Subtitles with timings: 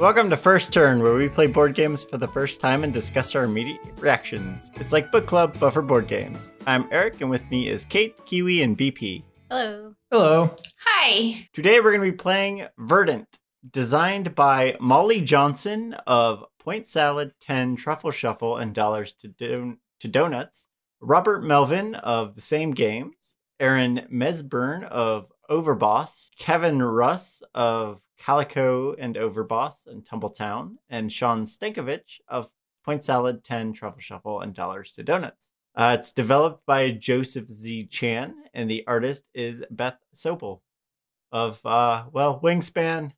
[0.00, 3.34] Welcome to First Turn, where we play board games for the first time and discuss
[3.34, 4.70] our immediate reactions.
[4.76, 6.50] It's like book club, but for board games.
[6.66, 9.22] I'm Eric, and with me is Kate, Kiwi, and BP.
[9.50, 9.94] Hello.
[10.10, 10.56] Hello.
[10.86, 11.46] Hi.
[11.52, 13.40] Today we're going to be playing Verdant,
[13.70, 20.08] designed by Molly Johnson of Point Salad, 10 Truffle Shuffle, and Dollars to, Don- to
[20.08, 20.64] Donuts,
[21.02, 29.16] Robert Melvin of the same games, Aaron Mesburne of Overboss, Kevin Russ of Calico and
[29.16, 32.50] Overboss and Tumbletown, and Shawn Stankewich of
[32.84, 35.48] Point Salad, 10 Truffle Shuffle, and Dollars to Donuts.
[35.74, 37.86] Uh, it's developed by Joseph Z.
[37.86, 40.60] Chen, and the artist is Beth Sobel
[41.32, 43.12] of, uh, well, Wingspan,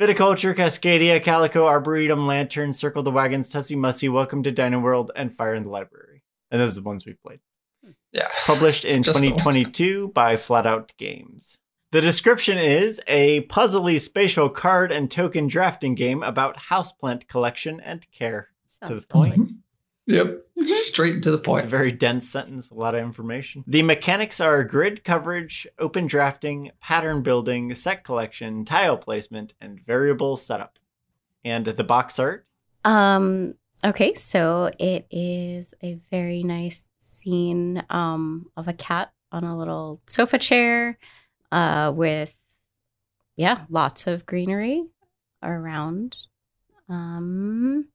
[0.00, 5.34] Viticulture, Cascadia, Calico, Arboretum, Lantern, Circle the Wagons, Tussie Mussy, Welcome to Dino World, and
[5.34, 6.22] Fire in the Library.
[6.50, 7.40] And those are the ones we played.
[8.12, 8.28] Yeah.
[8.46, 9.40] Published in Just the ones.
[9.40, 11.58] 2022 by Flatout Games.
[11.94, 18.04] The description is a puzzly spatial card and token drafting game about houseplant collection and
[18.10, 18.48] care.
[18.84, 19.52] to the point.
[20.08, 20.44] Yep.
[20.58, 20.66] Mhm.
[20.66, 21.62] Straight to the point.
[21.62, 21.72] It's point.
[21.72, 23.62] a very dense sentence with a lot of information.
[23.68, 30.36] The mechanics are grid coverage, open drafting, pattern building, set collection, tile placement, and variable
[30.36, 30.80] setup.
[31.44, 32.44] And the box art.
[32.84, 33.54] Um.
[33.84, 40.00] Okay, so it is a very nice scene um of a cat on a little
[40.08, 40.98] sofa chair,
[41.54, 42.34] uh, with
[43.36, 44.84] yeah, lots of greenery
[45.42, 46.16] around.
[46.88, 47.88] Um.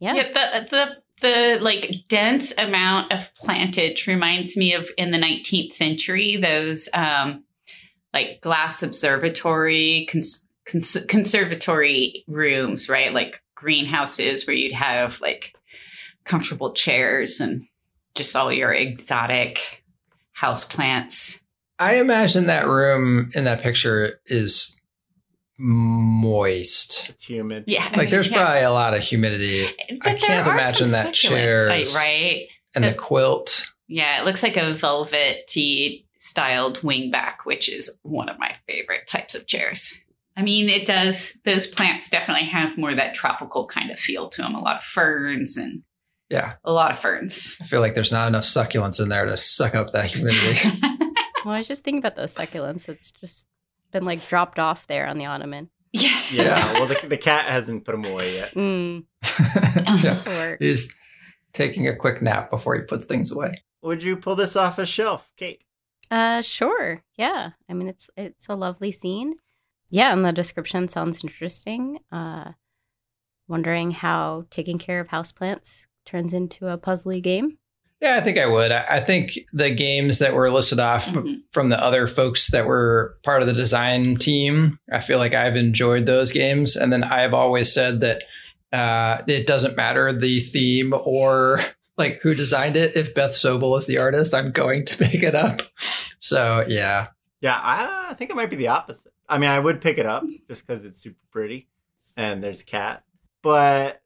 [0.00, 0.14] Yeah.
[0.14, 5.72] Yeah, the the the like dense amount of plantage reminds me of in the 19th
[5.72, 7.42] century those um
[8.14, 13.12] like glass observatory cons- cons- conservatory rooms, right?
[13.12, 15.54] Like greenhouses where you'd have like
[16.24, 17.66] comfortable chairs and
[18.14, 19.82] just all your exotic
[20.32, 21.40] house plants.
[21.78, 24.80] I imagine that room in that picture is
[25.58, 27.10] moist.
[27.10, 27.64] It's humid.
[27.66, 27.88] Yeah.
[27.96, 28.36] Like there's yeah.
[28.36, 29.68] probably a lot of humidity.
[30.02, 32.46] But I there can't are imagine some that succulents, chairs- like, right?
[32.74, 33.66] And the Uh, quilt.
[33.88, 39.34] Yeah, it looks like a velvety styled wingback, which is one of my favorite types
[39.34, 39.94] of chairs.
[40.36, 44.28] I mean, it does, those plants definitely have more of that tropical kind of feel
[44.28, 44.54] to them.
[44.54, 45.82] A lot of ferns and
[46.28, 46.54] Yeah.
[46.64, 47.54] a lot of ferns.
[47.60, 50.68] I feel like there's not enough succulents in there to suck up that humidity.
[51.44, 52.88] Well, I was just thinking about those succulents.
[52.88, 53.46] It's just
[53.92, 55.70] been like dropped off there on the ottoman.
[55.92, 56.20] yeah.
[56.30, 58.54] Yeah, well, the, the cat hasn't put them away yet.
[58.54, 59.04] Mm,
[60.02, 60.18] yeah.
[60.18, 60.56] to.
[60.60, 60.92] He's
[61.52, 63.62] taking a quick nap before he puts things away.
[63.82, 65.64] Would you pull this off a shelf, Kate?
[66.10, 67.02] Uh, sure.
[67.16, 67.50] Yeah.
[67.68, 69.36] I mean, it's it's a lovely scene.
[69.90, 71.98] Yeah, and the description sounds interesting.
[72.12, 72.52] Uh,
[73.46, 77.58] wondering how taking care of houseplants turns into a puzzly game.
[78.00, 78.70] Yeah, I think I would.
[78.70, 81.40] I I think the games that were listed off Mhm.
[81.52, 85.56] from the other folks that were part of the design team, I feel like I've
[85.56, 86.76] enjoyed those games.
[86.76, 88.22] And then I've always said that
[88.72, 91.60] uh, it doesn't matter the theme or
[91.96, 92.94] like who designed it.
[92.96, 95.62] If Beth Sobel is the artist, I'm going to pick it up.
[96.20, 97.08] So yeah,
[97.40, 99.12] Yeah, I, I think it might be the opposite.
[99.28, 101.66] I mean, I would pick it up just because it's super pretty
[102.16, 103.02] and there's a cat.
[103.42, 104.00] But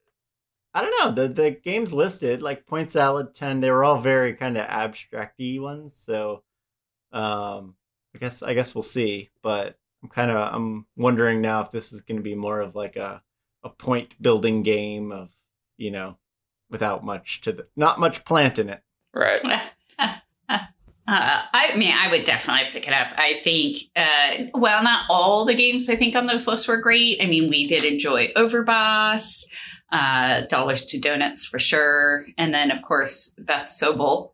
[0.75, 1.23] I don't know.
[1.23, 5.61] The the games listed, like Point Salad 10, they were all very kind of abstracty
[5.61, 5.95] ones.
[5.95, 6.43] So
[7.13, 7.75] um
[8.15, 9.31] I guess I guess we'll see.
[9.43, 12.75] But I'm kind of I'm wondering now if this is going to be more of
[12.75, 13.23] like a
[13.63, 15.31] a point building game of
[15.77, 16.17] you know
[16.71, 18.83] without much to the not much plant in it.
[19.15, 19.43] right.
[21.09, 23.09] Uh, I mean, I would definitely pick it up.
[23.17, 27.21] I think, uh, well, not all the games I think on those lists were great.
[27.21, 29.45] I mean, we did enjoy Overboss,
[29.93, 32.27] uh, Dollars to Donuts for sure.
[32.39, 34.33] And then, of course, Beth Sobel.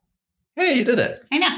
[0.55, 1.21] Hey, you did it.
[1.31, 1.57] I know.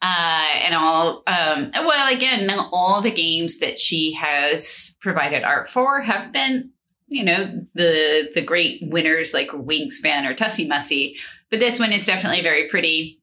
[0.00, 6.00] Uh, and all, um, well, again, all the games that she has provided art for
[6.00, 6.70] have been,
[7.08, 11.16] you know, the the great winners like Wingspan or Tussie Mussy.
[11.50, 13.20] But this one is definitely very pretty.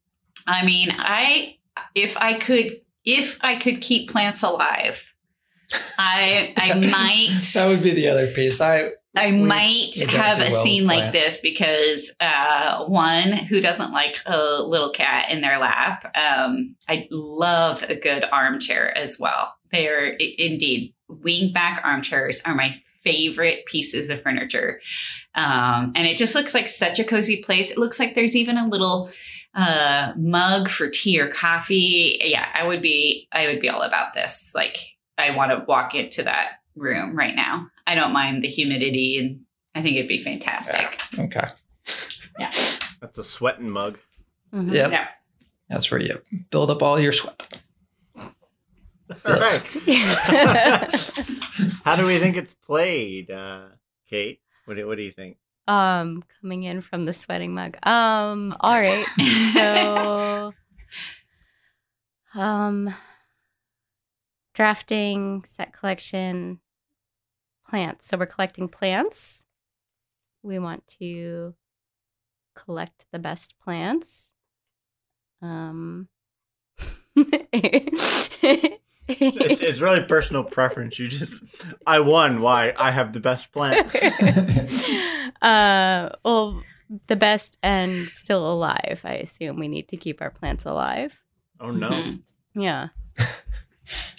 [0.47, 1.57] I mean, I
[1.95, 5.15] if I could if I could keep plants alive,
[5.97, 8.61] I I might That would be the other piece.
[8.61, 13.61] I I we- might we have a well scene like this because uh, one who
[13.61, 16.15] doesn't like a little cat in their lap.
[16.15, 19.53] Um, I love a good armchair as well.
[19.71, 24.81] They are indeed wingback armchairs are my favorite pieces of furniture,
[25.35, 27.71] um, and it just looks like such a cozy place.
[27.71, 29.09] It looks like there's even a little
[29.53, 32.19] uh, mug for tea or coffee.
[32.21, 34.51] Yeah, I would be I would be all about this.
[34.53, 34.77] Like
[35.17, 37.67] I want to walk into that room right now.
[37.87, 39.41] I don't mind the humidity and
[39.75, 41.01] I think it'd be fantastic.
[41.17, 41.49] okay.
[42.37, 42.51] Yeah.
[42.99, 43.97] That's a sweating mug.
[44.53, 44.73] Mhm.
[44.73, 44.91] Yep.
[44.91, 45.07] Yeah.
[45.69, 47.59] That's where you build up all your sweat.
[48.15, 48.29] All
[49.25, 49.61] right.
[51.85, 53.67] How do we think it's played, uh,
[54.09, 54.41] Kate?
[54.65, 55.37] What do, what do you think?
[55.67, 57.77] um, coming in from the sweating mug.
[57.87, 59.05] Um, all right.
[59.53, 60.53] So,
[62.35, 62.93] um,
[64.53, 66.59] drafting, set collection,
[67.75, 68.07] plants.
[68.07, 69.43] So we're collecting plants.
[70.43, 71.55] We want to
[72.55, 74.27] collect the best plants.
[75.41, 76.07] Um,
[79.07, 80.97] It's, it's really personal preference.
[80.97, 81.43] You just,
[81.85, 82.41] I won.
[82.41, 82.73] Why?
[82.77, 83.93] I have the best plants.
[85.43, 86.63] uh, well,
[87.05, 89.01] the best and still alive.
[89.03, 91.19] I assume we need to keep our plants alive.
[91.59, 91.89] Oh no.
[91.89, 92.21] Mhm.
[92.55, 92.87] Yeah.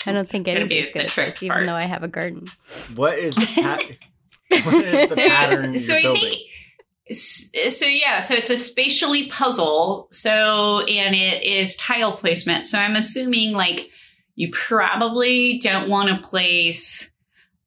[0.06, 2.02] I don't It's think gonna be anybody's good at trick this, even though I have
[2.02, 2.46] a garden.
[2.94, 6.22] What is the pat- What is the so, pattern so you're I building?
[6.22, 6.42] think
[7.12, 12.96] so yeah so it's a spatially puzzle so and it is tile placement so i'm
[12.96, 13.88] assuming like
[14.34, 17.08] you probably don't want to place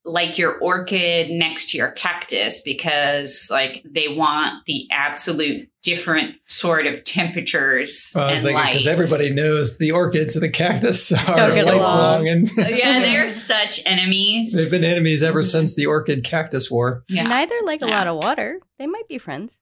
[0.06, 6.88] like your orchid next to your cactus because like they want the absolute different sort
[6.88, 8.68] of temperatures Well, I and light.
[8.72, 12.28] because everybody knows the orchids and the cactus are Don't get lifelong, along.
[12.28, 17.04] and yeah they're such enemies they've been enemies ever since the orchid cactus war.
[17.10, 18.60] yeah Neither like a lot of water.
[18.78, 19.58] They might be friends.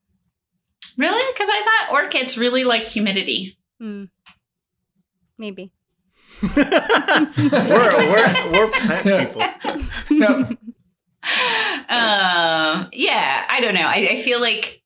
[0.98, 4.06] really because i thought orchids really like humidity Hmm.
[5.40, 5.72] Maybe.
[6.56, 9.42] we're, we're, we're plant people.
[10.10, 10.58] Yep.
[11.90, 14.82] um yeah i don't know I, I feel like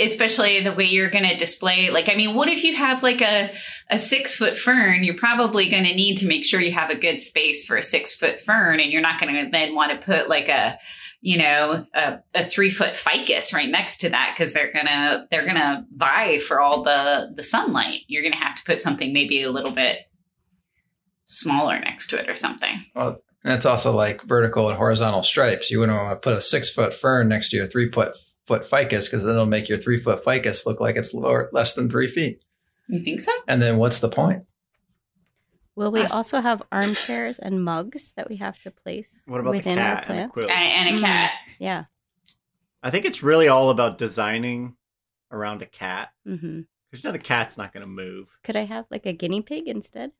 [0.00, 3.20] especially the way you're going to display like i mean what if you have like
[3.20, 3.52] a
[3.90, 6.98] a six foot fern you're probably going to need to make sure you have a
[6.98, 10.04] good space for a six foot fern and you're not going to then want to
[10.04, 10.78] put like a
[11.20, 15.46] you know a, a three foot ficus right next to that because they're gonna they're
[15.46, 19.50] gonna vie for all the the sunlight you're gonna have to put something maybe a
[19.50, 19.98] little bit
[21.26, 25.70] smaller next to it or something Well, and it's also like vertical and horizontal stripes.
[25.70, 28.14] You wouldn't want to put a six foot fern next to your three foot
[28.46, 31.74] foot ficus because then it'll make your three foot ficus look like it's lower, less
[31.74, 32.42] than three feet.
[32.88, 34.44] you think so And then what's the point?
[35.74, 36.08] Will we Ah.
[36.10, 40.04] also have armchairs and mugs that we have to place What about within our cat
[40.08, 40.52] and the plants?
[40.52, 41.00] and, and a Mm.
[41.02, 41.84] cat Yeah.
[42.82, 44.76] I think it's really all about designing
[45.30, 48.28] around a cat because you know the cat's not going to move.
[48.44, 50.12] Could I have like a guinea pig instead?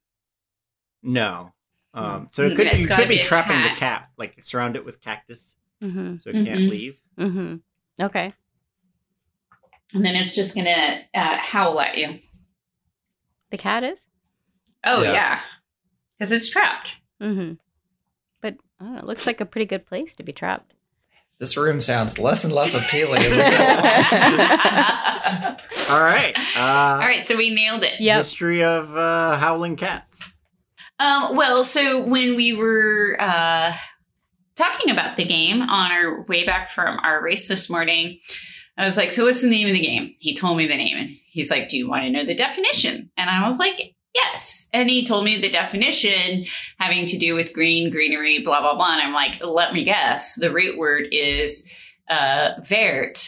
[1.06, 1.52] No.
[1.94, 3.78] Um, so it Mm, could it's you could be be a trapping the cat.
[3.78, 6.16] cat, like surround it with cactus Mm-hmm.
[6.18, 6.70] so it can't Mhm.
[6.70, 7.00] leave.
[7.18, 7.56] Mm-hmm.
[8.04, 8.30] Okay.
[9.94, 12.18] and then it's just gonna uh, howl at you.
[13.50, 14.06] The cat is?
[14.84, 15.12] Oh Yeah.
[15.12, 15.40] yeah,
[16.18, 17.00] because it's trapped.
[17.22, 17.54] Mm-hmm.
[18.42, 20.74] But I don't know, it looks like a pretty good place to be trapped.
[21.38, 23.56] This room sounds less and less appealing as we go along.
[25.90, 26.34] All right.
[26.56, 26.60] Uh,
[27.00, 28.00] All right, so we nailed it.
[28.00, 28.16] Yep.
[28.18, 30.20] History of uh, howling cats.
[30.98, 33.72] Um, well, so when we were uh,
[34.54, 38.18] talking about the game on our way back from our race this morning,
[38.78, 40.96] I was like, "So what's the name of the game?" He told me the name,
[40.96, 44.68] and he's like, "Do you want to know the definition?" And I was like, "Yes."
[44.72, 46.46] And he told me the definition
[46.78, 48.94] having to do with green, greenery, blah blah blah.
[48.94, 50.34] And I'm like, "Let me guess.
[50.36, 51.70] The root word is
[52.08, 53.18] uh, vert."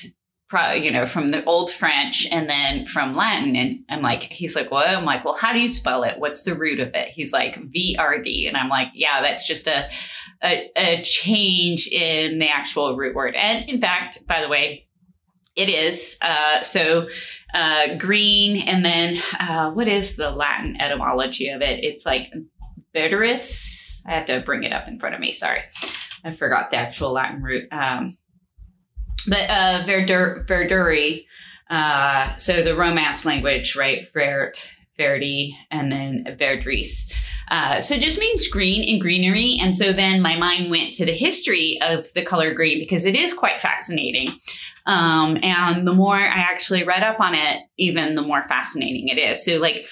[0.52, 3.54] You know, from the old French and then from Latin.
[3.54, 6.18] And I'm like, he's like, well, I'm like, well, how do you spell it?
[6.18, 7.08] What's the root of it?
[7.08, 8.48] He's like, VRD.
[8.48, 9.90] And I'm like, yeah, that's just a,
[10.42, 13.34] a, a change in the actual root word.
[13.34, 14.86] And in fact, by the way,
[15.54, 16.16] it is.
[16.22, 17.08] Uh, so,
[17.52, 18.56] uh, green.
[18.56, 21.84] And then, uh, what is the Latin etymology of it?
[21.84, 22.32] It's like
[22.94, 24.00] Verderis.
[24.06, 25.32] I have to bring it up in front of me.
[25.32, 25.60] Sorry.
[26.24, 27.68] I forgot the actual Latin root.
[27.72, 28.16] Um,
[29.26, 31.26] but uh, Verdur, Verduri,
[31.70, 34.10] uh, so the Romance language, right?
[34.12, 37.12] Vert, Verdi, and then Verdris.
[37.50, 39.58] Uh, so just means green and greenery.
[39.60, 43.14] And so then my mind went to the history of the color green because it
[43.14, 44.28] is quite fascinating.
[44.86, 49.18] Um, and the more I actually read up on it, even the more fascinating it
[49.18, 49.44] is.
[49.44, 49.86] So, like,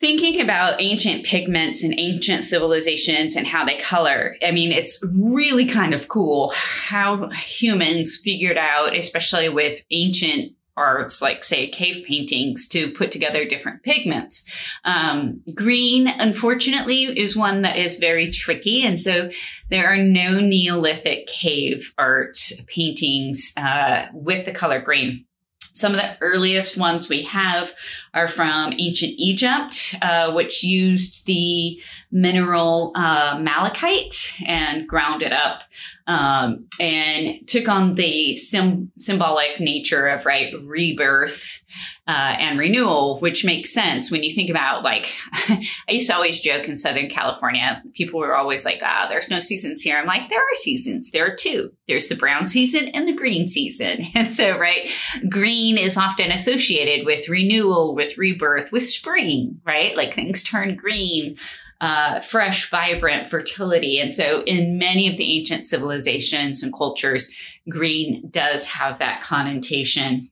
[0.00, 5.66] thinking about ancient pigments and ancient civilizations and how they color, I mean, it's really
[5.66, 12.66] kind of cool how humans figured out, especially with ancient arts like say cave paintings
[12.68, 14.44] to put together different pigments.
[14.84, 19.30] Um, green unfortunately is one that is very tricky and so
[19.68, 25.26] there are no neolithic cave art paintings uh, with the color green.
[25.74, 27.72] Some of the earliest ones we have
[28.14, 31.80] are from ancient Egypt, uh, which used the
[32.12, 35.62] mineral uh, malachite and ground it up
[36.10, 41.62] um, and took on the sim- symbolic nature of right rebirth
[42.08, 46.40] uh, and renewal, which makes sense when you think about like I used to always
[46.40, 47.80] joke in Southern California.
[47.94, 51.12] People were always like, "Ah, there's no seasons here." I'm like, "There are seasons.
[51.12, 51.70] There are two.
[51.86, 54.90] There's the brown season and the green season." And so, right,
[55.30, 59.94] green is often associated with renewal, with rebirth, with spring, right?
[59.94, 61.36] Like things turn green
[61.80, 63.98] uh, fresh, vibrant fertility.
[64.00, 67.30] And so, in many of the ancient civilizations and cultures,
[67.68, 70.30] green does have that connotation.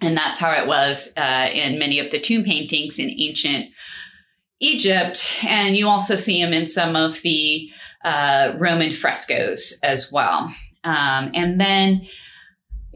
[0.00, 3.66] And that's how it was uh, in many of the tomb paintings in ancient
[4.60, 5.34] Egypt.
[5.46, 7.70] And you also see them in some of the
[8.04, 10.50] uh, Roman frescoes as well.
[10.84, 12.06] Um, and then,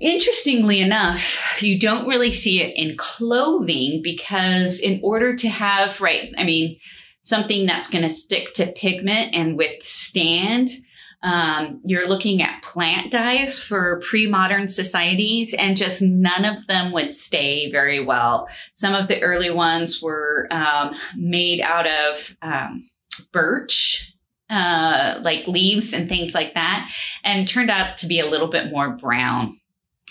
[0.00, 6.32] Interestingly enough, you don't really see it in clothing because, in order to have, right,
[6.38, 6.78] I mean,
[7.20, 10.70] something that's going to stick to pigment and withstand.
[11.22, 17.12] Um, you're looking at plant dyes for pre-modern societies and just none of them would
[17.12, 18.48] stay very well.
[18.72, 22.88] Some of the early ones were um, made out of um,
[23.34, 24.14] birch,
[24.48, 26.90] uh, like leaves and things like that,
[27.22, 29.54] and turned out to be a little bit more brown.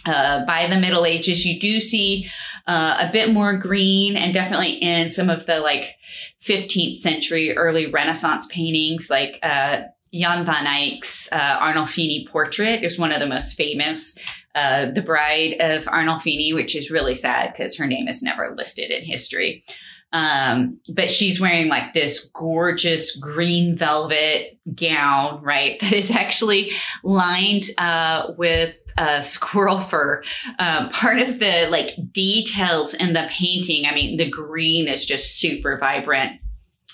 [0.09, 2.27] Uh, by the Middle Ages, you do see
[2.65, 5.97] uh, a bit more green and definitely in some of the like
[6.41, 13.11] 15th century early Renaissance paintings, like uh, Jan van Eyck's uh, Arnolfini portrait is one
[13.11, 14.17] of the most famous.
[14.55, 18.89] Uh, the Bride of Arnolfini, which is really sad because her name is never listed
[18.89, 19.63] in history.
[20.11, 25.79] Um, but she's wearing like this gorgeous green velvet gown, right?
[25.89, 26.71] That is actually
[27.03, 30.23] lined uh, with uh, squirrel fur.
[30.59, 35.39] Um, part of the like details in the painting, I mean, the green is just
[35.39, 36.39] super vibrant.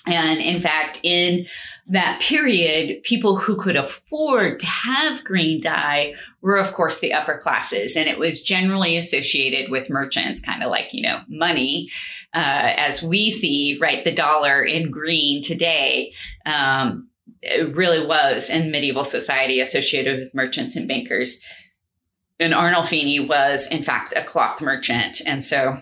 [0.06, 1.46] And in fact, in
[1.88, 7.38] that period, people who could afford to have green dye were, of course, the upper
[7.38, 7.96] classes.
[7.96, 11.90] And it was generally associated with merchants, kind of like, you know, money,
[12.34, 16.12] uh, as we see, right, the dollar in green today.
[16.44, 17.08] Um,
[17.42, 21.44] it really was in medieval society associated with merchants and bankers.
[22.38, 25.20] And Arnolfini was, in fact, a cloth merchant.
[25.26, 25.78] And so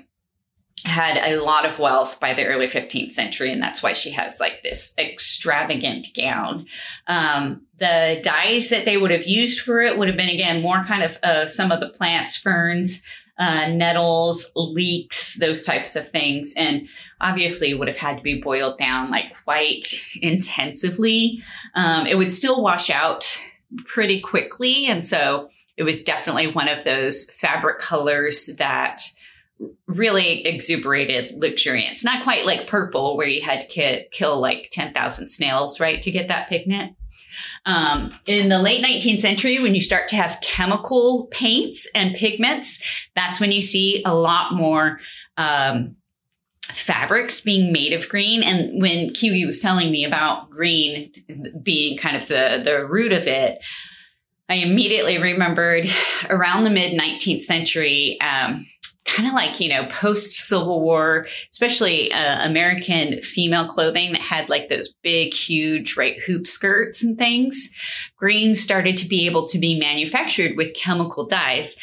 [0.85, 3.51] had a lot of wealth by the early 15th century.
[3.51, 6.67] And that's why she has like this extravagant gown.
[7.07, 10.85] Um, the dyes that they would have used for it would have been, again, more
[10.85, 13.03] kind of uh, some of the plants, ferns,
[13.39, 16.55] uh, nettles, leeks, those types of things.
[16.57, 16.87] And
[17.21, 19.87] obviously would have had to be boiled down like quite
[20.21, 21.43] intensively.
[21.75, 23.41] Um, it would still wash out
[23.87, 24.87] pretty quickly.
[24.87, 29.01] And so it was definitely one of those fabric colors that
[29.87, 32.05] really exuberated luxuriance.
[32.05, 36.11] Not quite like purple, where you had to ki- kill like 10,000 snails, right, to
[36.11, 36.97] get that pigment.
[37.67, 42.79] Um, in the late 19th century, when you start to have chemical paints and pigments,
[43.15, 45.01] that's when you see a lot more
[45.37, 45.97] um,
[46.63, 48.43] fabrics being made of green.
[48.43, 51.13] And when Kiwi was telling me about green
[51.63, 53.59] being kind of the, the root of it,
[54.49, 55.87] I immediately remembered
[56.29, 58.67] around the mid 19th century, um,
[59.05, 64.49] kind of like, you know, post Civil War, especially uh, American female clothing that had
[64.49, 67.71] like those big, huge, right, hoop skirts and things.
[68.17, 71.77] Green started to be able to be manufactured with chemical dyes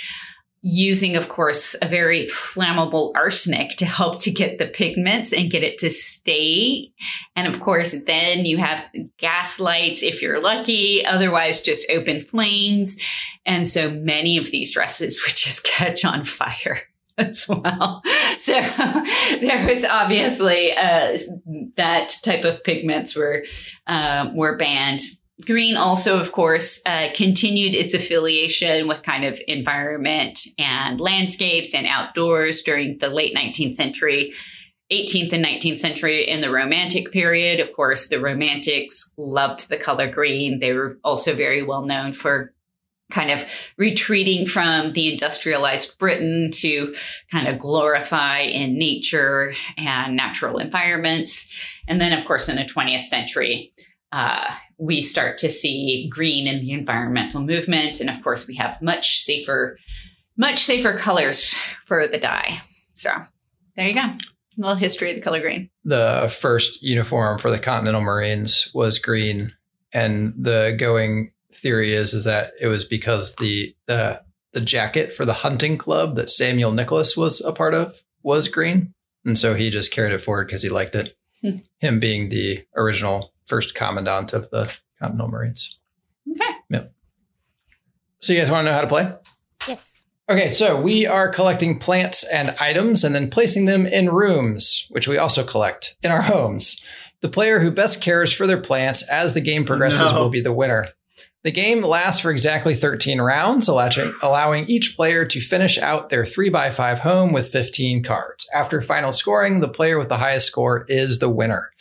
[0.63, 5.63] using, of course, a very flammable arsenic to help to get the pigments and get
[5.63, 6.92] it to stay.
[7.36, 8.86] And of course, then you have
[9.18, 12.96] gas lights if you're lucky, otherwise just open flames.
[13.44, 16.82] And so many of these dresses would just catch on fire
[17.22, 18.01] as well.
[18.42, 18.54] So
[19.40, 21.16] there was obviously uh,
[21.75, 23.46] that type of pigments were
[23.86, 25.01] um, were banned
[25.46, 31.88] Green also, of course, uh, continued its affiliation with kind of environment and landscapes and
[31.88, 34.34] outdoors during the late 19th century,
[34.92, 37.60] 18th and 19th century in the Romantic period.
[37.60, 40.60] Of course, the Romantics loved the color green.
[40.60, 42.54] They were also very well known for
[43.12, 43.46] kind of
[43.77, 46.96] retreating from the industrialized Britain to
[47.30, 51.51] kind of glorify in nature and natural environments.
[51.88, 53.74] And then, of course, in the 20th century,
[54.12, 54.46] uh,
[54.77, 58.00] we start to see green in the environmental movement.
[58.00, 59.77] And of course, we have much safer,
[60.38, 61.53] much safer colors
[61.86, 62.62] for the dye.
[62.96, 63.12] So
[63.75, 64.01] there you go.
[64.01, 64.20] A
[64.58, 65.70] little history of the color green.
[65.86, 69.53] The first uniform for the Continental Marines was green.
[69.94, 74.22] And the going theory is, is that it was because the, the,
[74.53, 78.93] the jacket for the hunting club that Samuel Nicholas was a part of was green.
[79.25, 81.15] And so he just carried it forward because he liked it.
[81.41, 81.58] Hmm.
[81.79, 85.79] Him being the original first commandant of the Continental Marines.
[86.29, 86.51] Okay.
[86.70, 86.93] Yep.
[88.20, 89.12] So you guys want to know how to play?
[89.67, 90.05] Yes.
[90.29, 95.08] Okay, so we are collecting plants and items and then placing them in rooms, which
[95.08, 96.86] we also collect in our homes.
[97.22, 100.20] The player who best cares for their plants as the game progresses No.
[100.20, 100.88] will be the winner.
[101.43, 107.00] The game lasts for exactly 13 rounds, allowing, each player to finish out their 3x5
[107.00, 108.48] home with 15 cards.
[108.53, 111.71] After final scoring, the player with the highest score is the winner.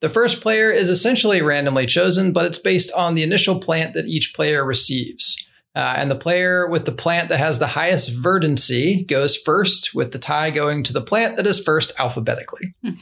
[0.00, 4.06] The first player is essentially randomly chosen, but it's based on the initial plant that
[4.06, 5.48] each player receives.
[5.76, 10.12] Uh, and the player with the plant that has the highest verdancy goes first, with
[10.12, 12.74] the tie going to the plant that is first alphabetically.
[12.82, 12.92] Hmm.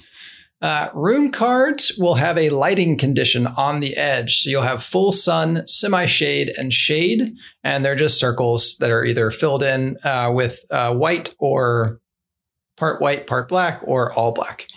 [0.62, 4.42] Uh, room cards will have a lighting condition on the edge.
[4.42, 7.35] So you'll have full sun, semi shade, and shade.
[7.64, 12.00] And they're just circles that are either filled in uh, with uh, white or
[12.76, 14.69] part white, part black, or all black.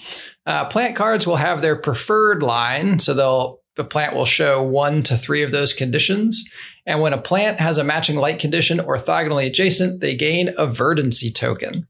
[0.47, 2.97] Uh, plant cards will have their preferred line.
[2.99, 6.47] So they'll the plant will show one to three of those conditions.
[6.85, 11.29] And when a plant has a matching light condition orthogonally adjacent, they gain a verdancy
[11.29, 11.87] token.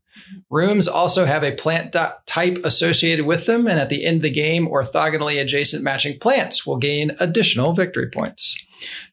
[0.49, 4.31] Rooms also have a plant type associated with them, and at the end of the
[4.31, 8.55] game, orthogonally adjacent matching plants will gain additional victory points.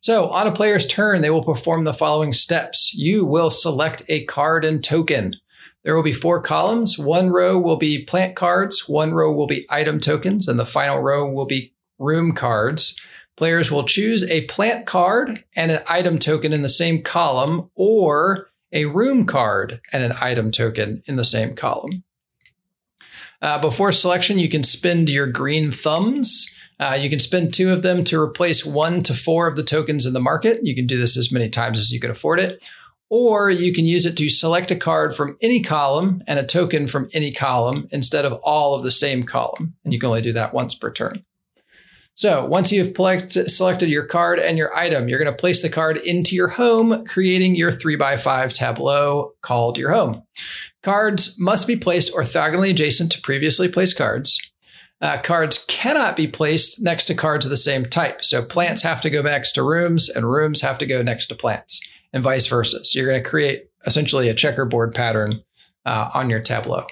[0.00, 2.95] So, on a player's turn, they will perform the following steps.
[2.95, 5.37] You will select a card and token.
[5.85, 6.99] There will be four columns.
[6.99, 10.99] One row will be plant cards, one row will be item tokens, and the final
[10.99, 12.99] row will be room cards.
[13.37, 18.49] Players will choose a plant card and an item token in the same column, or
[18.72, 22.04] a room card and an item token in the same column.
[23.40, 26.46] Uh, before selection, you can spend your green thumbs.
[26.78, 30.06] Uh, you can spend two of them to replace one to four of the tokens
[30.06, 30.60] in the market.
[30.64, 32.68] You can do this as many times as you can afford it.
[33.10, 36.86] Or you can use it to select a card from any column and a token
[36.86, 39.74] from any column instead of all of the same column.
[39.84, 41.24] And you can only do that once per turn.
[42.14, 45.71] So once you've select, selected your card and your item, you're going to place the
[45.71, 50.23] card into your home, creating your 3x5 tableau called your home.
[50.83, 54.38] Cards must be placed orthogonally adjacent to previously placed cards.
[55.00, 58.25] Uh, cards cannot be placed next to cards of the same type.
[58.25, 61.35] So plants have to go next to rooms, and rooms have to go next to
[61.35, 61.81] plants,
[62.12, 62.85] and vice versa.
[62.85, 65.42] So you're going to create essentially a checkerboard pattern
[65.85, 66.87] uh, on your tableau.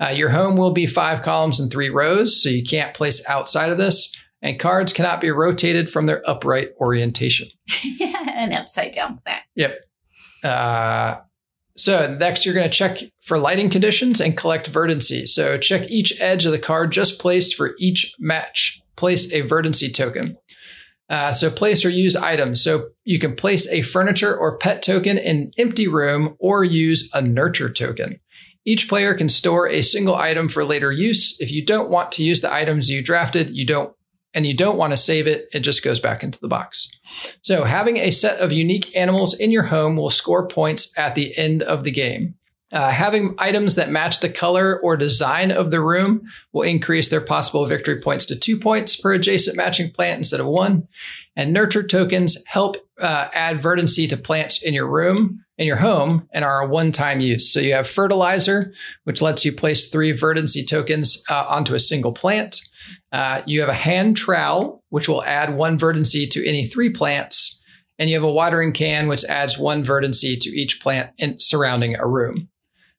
[0.00, 3.70] Uh, your home will be five columns and three rows, so you can't place outside
[3.70, 4.12] of this.
[4.42, 7.48] And cards cannot be rotated from their upright orientation.
[8.00, 9.42] An upside down plant.
[9.54, 9.80] Yep.
[10.42, 11.20] Uh,
[11.76, 15.26] so next, you're going to check for lighting conditions and collect verdancy.
[15.26, 18.82] So check each edge of the card just placed for each match.
[18.96, 20.36] Place a verdancy token.
[21.08, 22.62] Uh, so place or use items.
[22.62, 27.10] So you can place a furniture or pet token in an empty room or use
[27.14, 28.18] a nurture token.
[28.64, 31.36] Each player can store a single item for later use.
[31.40, 33.94] If you don't want to use the items you drafted, you don't
[34.34, 36.90] and you don't want to save it, it just goes back into the box.
[37.42, 41.36] So, having a set of unique animals in your home will score points at the
[41.36, 42.34] end of the game.
[42.72, 47.20] Uh, having items that match the color or design of the room will increase their
[47.20, 50.88] possible victory points to two points per adjacent matching plant instead of one.
[51.36, 56.26] And nurture tokens help uh, add verdancy to plants in your room, in your home,
[56.32, 57.52] and are a one time use.
[57.52, 58.72] So you have fertilizer,
[59.04, 62.58] which lets you place three verdancy tokens uh, onto a single plant.
[63.10, 67.62] Uh, you have a hand trowel, which will add one verdancy to any three plants.
[67.98, 71.94] And you have a watering can, which adds one verdancy to each plant in, surrounding
[71.94, 72.48] a room.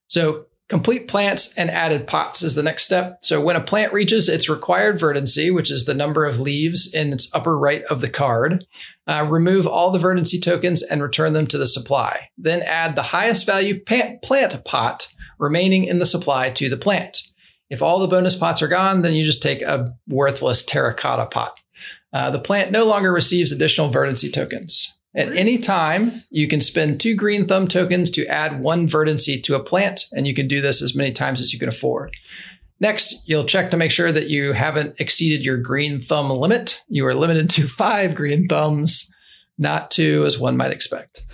[0.08, 3.18] So complete plants and added pots is the next step.
[3.22, 7.12] So when a plant reaches its required verdancy, which is the number of leaves in
[7.12, 8.66] its upper right of the card,
[9.08, 12.30] uh, remove all the verdancy tokens and return them to the supply.
[12.38, 17.18] Then add the highest value plant, plant pot remaining in the supply to the plant.
[17.70, 21.60] If all the bonus pots are gone, then you just take a worthless terracotta pot.
[22.12, 24.98] Uh, the plant no longer receives additional verdancy tokens.
[25.16, 29.56] At any time, you can spend two green thumb tokens to add one verdancy to
[29.56, 32.16] a plant, and you can do this as many times as you can afford.
[32.80, 36.82] Next, you'll check to make sure that you haven't exceeded your green thumb limit.
[36.88, 39.13] You are limited to five green thumbs,
[39.58, 41.22] not two, as one might expect.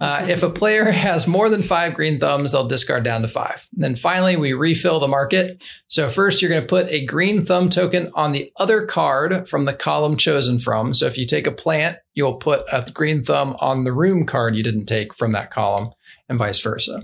[0.00, 3.68] Uh, if a player has more than five green thumbs, they'll discard down to five.
[3.74, 5.62] And then finally, we refill the market.
[5.86, 9.66] So first, you're going to put a green thumb token on the other card from
[9.66, 10.94] the column chosen from.
[10.94, 14.56] So if you take a plant, you'll put a green thumb on the room card
[14.56, 15.90] you didn't take from that column,
[16.30, 17.02] and vice versa.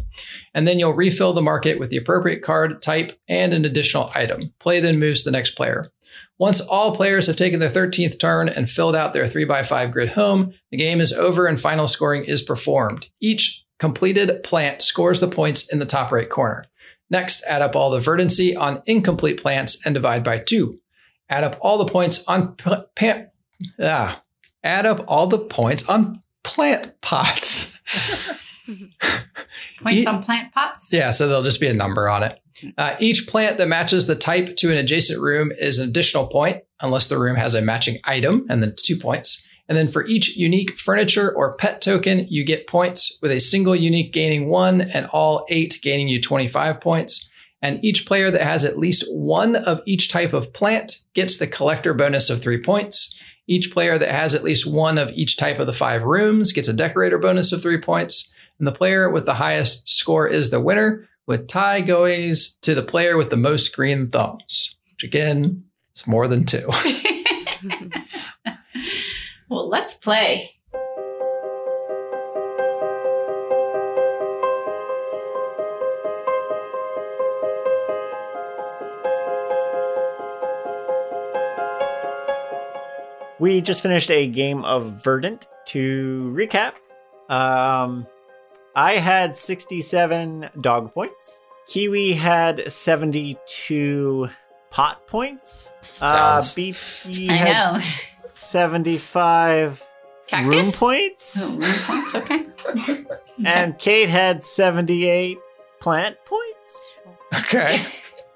[0.55, 4.55] And then you'll refill the market with the appropriate card type and an additional item.
[4.61, 5.91] Play then moves to the next player.
[6.39, 10.53] Once all players have taken their 13th turn and filled out their 3x5 grid home,
[10.71, 13.09] the game is over and final scoring is performed.
[13.21, 16.67] Each completed plant scores the points in the top right corner.
[17.09, 20.81] Next, add up all the verdancy on incomplete plants and divide by two.
[21.29, 23.25] Add up all the points on p-
[23.81, 24.23] ah,
[24.63, 27.79] add up all the points on plant pots.
[29.83, 30.93] Points Ye- on plant pots.
[30.93, 32.41] Yeah, so there'll just be a number on it.
[32.79, 36.63] Uh, each plant that matches the type to an adjacent room is an additional point,
[36.81, 39.47] unless the room has a matching item, and then two points.
[39.69, 43.75] And then for each unique furniture or pet token, you get points, with a single
[43.75, 47.29] unique gaining one and all eight gaining you 25 points.
[47.63, 51.47] And each player that has at least one of each type of plant gets the
[51.47, 53.19] collector bonus of three points.
[53.49, 56.69] Each player that has at least one of each type of the five rooms gets
[56.69, 58.33] a decorator bonus of three points.
[58.59, 62.83] And the player with the highest score is the winner, with tie goes to the
[62.83, 65.65] player with the most green thumbs, which again,
[65.95, 66.69] is more than two.
[69.51, 70.53] well, let's play.
[83.39, 85.47] We just finished a game of Verdant.
[85.67, 86.75] To recap,
[87.29, 88.07] um,
[88.77, 91.39] I had 67 dog points.
[91.67, 94.29] Kiwi had 72
[94.71, 95.71] pot points.
[96.01, 97.81] Uh, BP I had know.
[98.31, 99.83] 75
[100.45, 101.39] room points.
[101.41, 102.47] Oh, room points, okay.
[103.45, 105.39] And Kate had 78
[105.81, 106.97] plant points.
[107.41, 107.81] okay.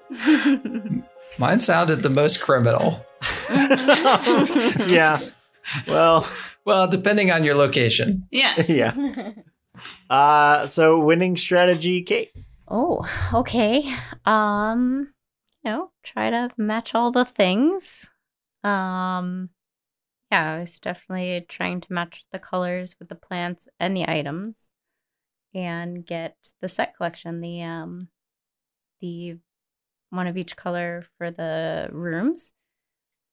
[1.37, 3.05] Mine sounded the most criminal.
[4.87, 5.19] yeah.
[5.87, 6.27] Well,
[6.65, 8.27] Well, depending on your location.
[8.31, 8.61] Yeah.
[8.67, 8.93] yeah.
[10.09, 12.33] Uh, so winning strategy, Kate.
[12.67, 13.93] Oh, okay.
[14.25, 15.13] Um,
[15.63, 18.09] you know, try to match all the things.
[18.63, 19.49] Um,
[20.31, 24.71] yeah, I was definitely trying to match the colors with the plants and the items
[25.53, 28.07] and get the set collection, the um
[29.01, 29.37] the
[30.09, 32.53] one of each color for the rooms.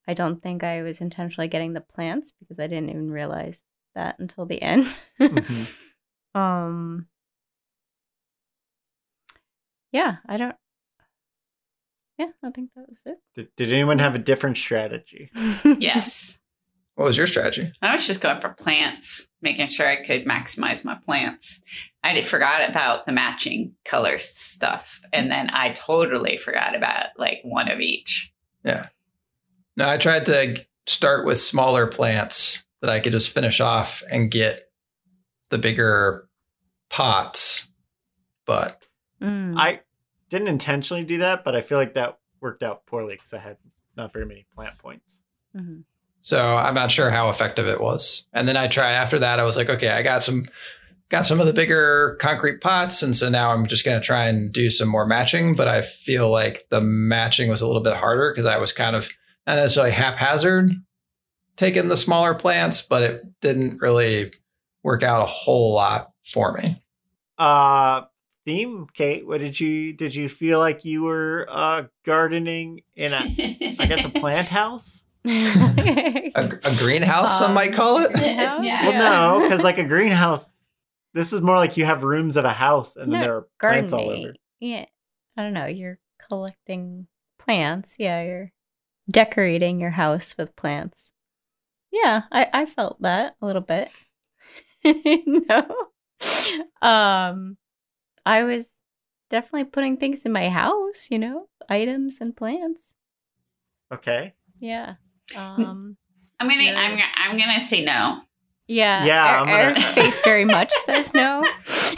[0.07, 3.61] I don't think I was intentionally getting the plants because I didn't even realize
[3.95, 5.01] that until the end.
[5.19, 5.67] Mhm.
[6.35, 7.07] Um
[9.91, 10.55] Yeah, I don't
[12.17, 13.17] Yeah, I think that was it.
[13.35, 15.31] Did, did anyone have a different strategy?
[15.63, 16.39] Yes.
[16.99, 17.71] What was your strategy?
[17.81, 21.61] I was just going for plants, making sure I could maximize my plants.
[22.03, 24.99] I did, forgot about the matching colors stuff.
[25.13, 28.33] And then I totally forgot about like one of each.
[28.65, 28.87] Yeah.
[29.77, 34.29] No, I tried to start with smaller plants that I could just finish off and
[34.29, 34.68] get
[35.49, 36.27] the bigger
[36.89, 37.67] pots.
[38.45, 38.81] But
[39.21, 39.55] Mm.
[39.57, 39.81] I
[40.29, 43.57] didn't intentionally do that, but I feel like that worked out poorly because I had
[43.97, 45.19] not very many plant points.
[45.57, 45.83] Mhm.
[46.21, 48.27] so I'm not sure how effective it was.
[48.33, 50.45] And then I try after that, I was like, okay, I got some
[51.09, 53.01] got some of the bigger concrete pots.
[53.01, 55.55] And so now I'm just gonna try and do some more matching.
[55.55, 58.95] But I feel like the matching was a little bit harder because I was kind
[58.95, 59.09] of
[59.47, 60.71] not necessarily haphazard
[61.55, 64.31] taking the smaller plants, but it didn't really
[64.83, 66.81] work out a whole lot for me.
[67.37, 68.03] Uh,
[68.45, 69.25] theme, Kate.
[69.25, 73.17] What did you did you feel like you were uh gardening in a
[73.79, 75.03] I guess a plant house?
[75.25, 78.11] A, a greenhouse, some Um, might call it.
[78.17, 78.61] Yeah.
[78.61, 78.87] Yeah.
[78.87, 80.49] Well, no, because like a greenhouse,
[81.13, 83.93] this is more like you have rooms of a house and then there are plants
[83.93, 84.33] all over.
[84.59, 84.85] Yeah.
[85.37, 85.65] I don't know.
[85.67, 87.95] You're collecting plants.
[87.97, 88.51] Yeah, you're
[89.09, 91.11] decorating your house with plants.
[91.91, 93.89] Yeah, I, I felt that a little bit.
[95.25, 95.65] no.
[96.81, 97.57] Um
[98.25, 98.65] I was
[99.29, 102.81] definitely putting things in my house, you know, items and plants.
[103.93, 104.33] Okay.
[104.59, 104.95] Yeah.
[105.37, 105.97] Um
[106.39, 106.79] I'm gonna, Yeah.
[106.79, 108.21] I'm, gonna- I'm gonna say no.
[108.67, 109.03] yeah.
[109.05, 111.45] Yeah, Air- I'm gonna- Eric's face very much says no.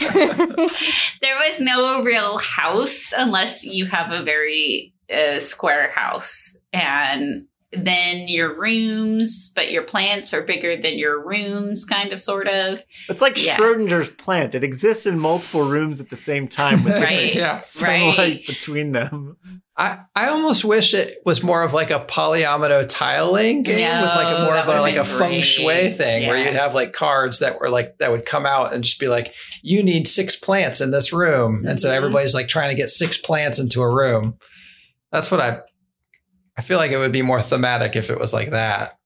[0.16, 8.28] there was no real house unless you have a very uh, square house and then
[8.28, 13.22] your rooms but your plants are bigger than your rooms kind of sort of It's
[13.22, 13.56] like Yeah.
[13.56, 14.54] Schrodinger's plant.
[14.54, 17.56] It exists in multiple rooms at the same time with Right, Yeah.
[17.58, 18.46] sunlight right.
[18.46, 19.36] between them.
[19.74, 24.10] I, I almost wish it was more of like a polyomino tiling laying game with
[24.14, 25.96] like a more of a like a been feng shui great.
[25.96, 29.00] thing where you'd have like cards that were like that would come out and just
[29.00, 29.32] be like
[29.62, 31.94] you need six plants in this room and so Mhm.
[31.94, 34.36] everybody's like trying to get six plants into a room.
[35.10, 35.60] That's what I
[36.56, 38.98] I feel like it would be more thematic if it was like that.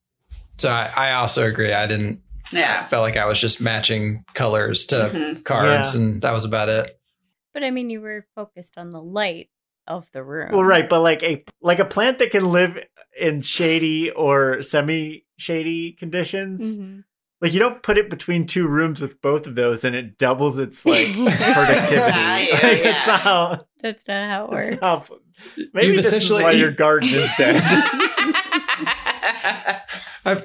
[0.58, 1.72] So I, I also agree.
[1.72, 5.44] I didn't yeah I felt like I was just matching colors to Mhm.
[5.44, 6.00] cards Yeah.
[6.00, 6.98] and that was about it.
[7.52, 9.48] But I mean, you were focused on the light
[9.88, 10.50] of the room.
[10.52, 12.78] Well, right, but like a like a plant that can live
[13.20, 17.04] in shady or semi shady conditions Mhm.
[17.40, 20.58] like you don't put it between two rooms with both of those and it doubles
[20.58, 21.96] its like productivity.
[22.12, 22.82] Value, like, yeah.
[22.82, 23.58] That's not how.
[23.82, 24.80] That's not how it That's works.
[24.80, 25.18] not how
[25.72, 27.62] maybe You've this essentially- is why your garden is dead.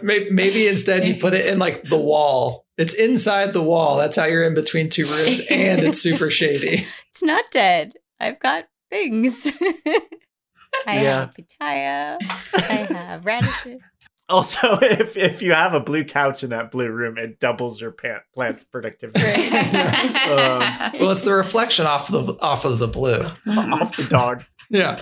[0.03, 2.65] Maybe instead you put it in like the wall.
[2.77, 3.97] It's inside the wall.
[3.97, 6.85] That's how you're in between two rooms, and it's super shady.
[7.11, 7.93] It's not dead.
[8.19, 9.47] I've got things.
[10.85, 11.03] I Yeah.
[11.19, 12.17] have pitaya.
[12.53, 13.81] I have radishes.
[14.31, 17.91] Also, if if you have a blue couch in that blue room, it doubles your
[17.91, 23.23] plant, plant's productivity Um, Well, it's the reflection off the off of the blue.
[23.47, 24.43] off the dog.
[24.69, 24.99] Yeah,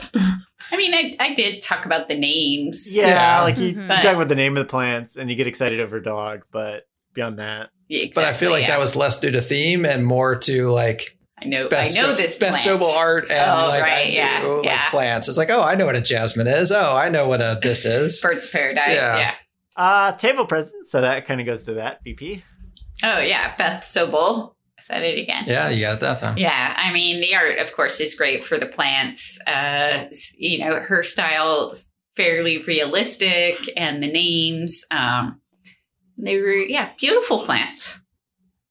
[0.72, 2.88] I mean, I, I did talk about the names.
[2.92, 3.42] Yeah, Yeah.
[3.44, 3.82] like you, Mhm.
[3.84, 6.42] you But- talk about the name of the plants and you get excited over dog,
[6.52, 8.70] but beyond that, Yeah, but I feel like yeah.
[8.72, 11.70] that was less due to theme and more to like I know.
[11.70, 12.82] best I know this best plant.
[12.82, 15.28] Sobel art and Oh, like, right, yeah, knew, like plants.
[15.28, 16.72] It's like, oh, I know what a jasmine is.
[16.72, 18.22] Oh, I know what a this is.
[18.22, 18.94] Birds Paradise.
[18.94, 19.18] Yeah.
[19.18, 19.34] Yeah.
[19.76, 20.92] uh, table presents.
[20.92, 22.42] So that kind of goes to that BP.
[23.04, 24.56] Oh yeah, Beth Sobel.
[24.78, 25.44] I said it again.
[25.48, 26.38] Yeah, you got it that time.
[26.38, 29.38] Yeah, I mean the art, of course, is great for the plants.
[29.48, 30.06] Uh,
[30.38, 31.74] you know, her style
[32.16, 35.40] fairly realistic, and the names, um,
[36.18, 38.02] they were yeah, beautiful plants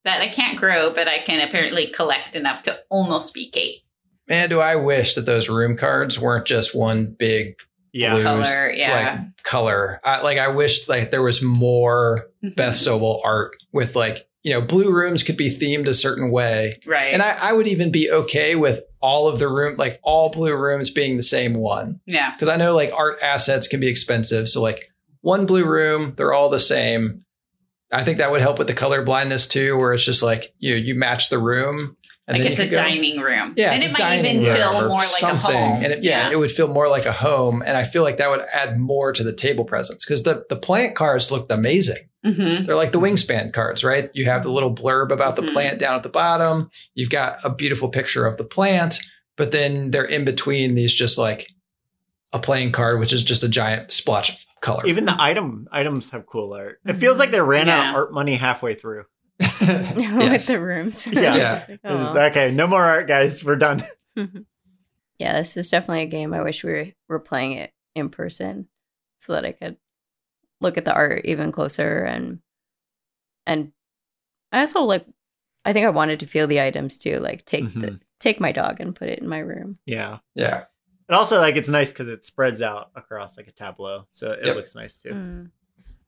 [0.03, 3.81] that I can't grow, but I can apparently collect enough to almost be Kate.
[4.27, 7.55] Man, do I wish that those room cards weren't just one big
[7.91, 8.13] Yeah.
[8.13, 8.93] blue Color, yeah.
[8.93, 9.99] like color.
[10.03, 12.55] I, like I wish like there was more Mhm.
[12.55, 16.79] Beth Sobel art with like you know blue rooms could be themed a certain way,
[16.85, 17.11] right?
[17.13, 20.55] and I, I would even be okay with all of the room like all blue
[20.55, 24.47] rooms being the same one yeah, because I know like art assets can be expensive.
[24.47, 24.85] So like
[25.21, 27.25] one blue room, they're all the same.
[27.91, 30.75] I think that would help with the color blindness too, where it's just like you
[30.75, 31.95] you match the room.
[32.27, 33.55] And like it's a go- dining room.
[33.57, 35.55] yeah, and it might even feel or more like something.
[35.55, 35.83] a home.
[35.83, 37.63] And it, yeah, it would feel more like a home.
[37.65, 40.55] And I feel like that would add more to the table presence because the, the
[40.55, 42.07] plant cards looked amazing.
[42.23, 42.67] Mhm.
[42.67, 44.11] They're like the wingspan cards, right?
[44.13, 45.53] You have the little blurb about the Mhm.
[45.53, 46.69] plant down at the bottom.
[46.93, 48.99] You've got a beautiful picture of the plant,
[49.35, 51.47] but then they're in between these just like
[52.31, 54.85] a playing card, which is just a giant splotch of color.
[54.85, 56.79] Even the item items have cool art.
[56.85, 59.05] It feels like they ran out of art money halfway through.
[59.39, 61.07] With the rooms.
[61.07, 61.35] Yeah.
[61.35, 61.65] Yeah.
[61.67, 63.43] Like, They're just, okay, no more art, guys.
[63.43, 63.83] We're done.
[65.17, 66.33] yeah, this is definitely a game.
[66.33, 68.67] I wish we were, were playing it in person
[69.19, 69.77] so that I could
[70.61, 72.39] look at the art even closer and
[73.47, 73.71] and
[74.51, 75.05] I also like
[75.65, 77.99] I think I wanted to feel the items too, like take the Mhm.
[78.19, 79.77] take my dog and put it in my room.
[79.85, 80.19] Yeah.
[80.35, 80.65] yeah.
[81.09, 84.45] And also, like, it's nice because it spreads out across like a tableau, so it
[84.45, 84.55] Yep.
[84.55, 85.09] looks nice too.
[85.09, 85.49] Mm.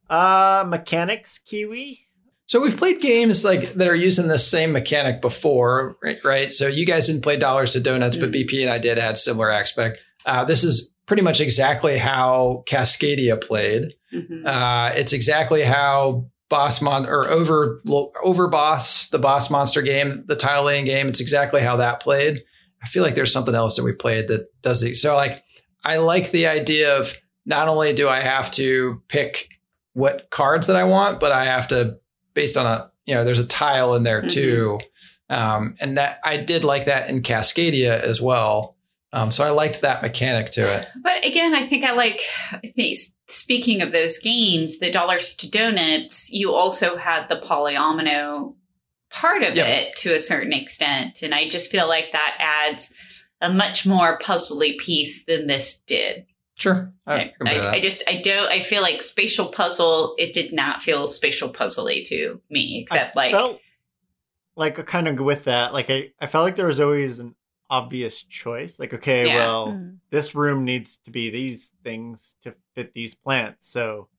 [0.09, 2.07] Uh, mechanics kiwi.
[2.45, 6.23] So we've played games like that are using the same mechanic before, right?
[6.23, 6.53] right?
[6.53, 8.33] So you guys didn't play Dollars to Donuts, but Mm.
[8.33, 9.99] BP and I did had similar aspect.
[10.25, 13.93] Uh, this is pretty much exactly how Cascadia played.
[14.13, 14.45] Mhm.
[14.45, 17.81] Uh, it's exactly how Boss Mon or Over
[18.21, 21.07] Over Boss, the Boss Monster game, the tile laying game.
[21.07, 22.43] It's exactly how that played.
[22.83, 24.97] I feel like there's something else that we played that does it.
[24.97, 25.43] So like,
[25.83, 27.15] I like the idea of
[27.45, 29.49] not only do I have to pick
[29.93, 31.99] what cards that I want, but I have to
[32.33, 34.79] based on a you know there's a tile in there too,
[35.29, 38.77] um, and that I did like that in Cascadia as well.
[39.13, 40.87] Um, so I liked that mechanic to it.
[41.03, 42.21] But again, I think I like.
[42.51, 48.55] I think speaking of those games, the dollars to donuts, you also had the polyomino
[49.11, 49.67] part of Yep.
[49.67, 52.91] it to a certain extent, and I just feel like that adds
[53.41, 56.25] a much more puzzly piece than this did.
[56.57, 60.13] Sure, I, I, can agree with I, just I don't I feel like spatial puzzle.
[60.19, 63.59] It did not feel spatial puzzly to me, except like felt
[64.55, 65.73] like kind of with that.
[65.73, 67.33] Like I, I felt like there was always an
[67.69, 68.77] obvious choice.
[68.79, 69.35] Like, okay, Yeah.
[69.35, 69.97] well, Mm.
[70.11, 73.65] this room needs to be these things to fit these plants.
[73.67, 74.09] So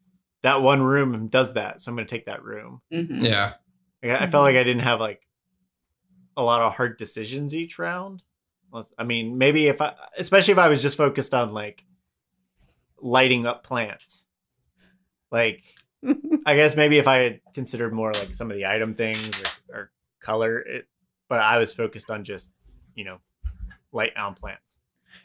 [0.43, 1.83] that one room does that.
[1.83, 2.81] So I'm going to take that room.
[2.93, 3.23] mhm.
[3.25, 3.55] yeah.
[4.03, 4.61] Like, I- I felt like mm-hmm.
[4.61, 5.23] I didn't have like
[6.37, 8.23] a lot of hard decisions each round.
[8.97, 11.85] I mean, maybe if I, especially if I was just focused on like
[13.01, 14.25] lighting up plants,
[15.31, 15.63] like
[16.47, 19.31] I guess maybe if I had considered more like some of the item things
[19.69, 20.87] or, or color, it,
[21.29, 22.49] but I was focused on just
[22.95, 23.19] you know
[23.93, 24.61] light on plants.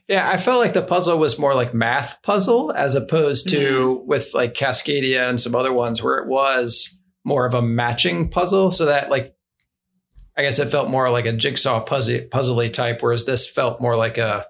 [0.08, 4.08] Yeah, I felt like the puzzle was more like math puzzle as opposed to mm-hmm.
[4.08, 8.72] with like Cascadia and some other ones where it was more of a matching puzzle.
[8.72, 9.36] So that like,
[10.38, 13.96] I guess it felt more like a jigsaw puzzle puzzly type, whereas this felt more
[13.98, 14.46] like a,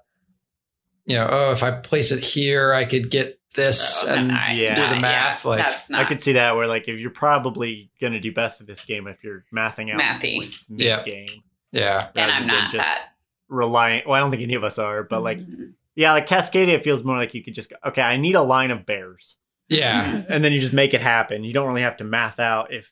[1.06, 4.34] you know, oh, if I place it here, I could get this Oh, and no,
[4.36, 4.76] I- yeah.
[4.76, 5.44] do the math.
[5.46, 6.02] like, that's not.
[6.02, 8.86] I could see that where like if you're probably going to do best at this
[8.86, 10.54] game if you're mathing out Mathy.
[10.70, 10.98] Yeah.
[10.98, 13.14] mid game, yeah, and I'm not just that.
[13.50, 14.04] relying.
[14.06, 15.72] Well, I don't think any of us are, but like Mhm.
[15.96, 18.70] yeah, like Cascadia feels more like you could just go, okay, I need a line
[18.70, 19.38] of bears.
[19.70, 21.44] Yeah, and then you just make it happen.
[21.44, 22.92] You don't really have to math out if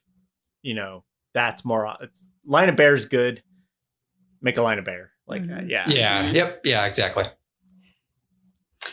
[0.62, 1.96] you know, that's more.
[2.02, 3.44] It's line of bears good.
[4.42, 5.12] Make a line of bear.
[5.28, 5.70] Like uh, Mhm.
[5.70, 6.32] yeah, Yeah.
[6.32, 6.62] Yep.
[6.66, 6.86] Yeah.
[6.86, 7.26] Exactly.